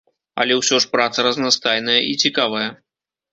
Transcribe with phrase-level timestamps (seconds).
[0.43, 2.65] Але ўсё ж праца разнастайная і цікавая.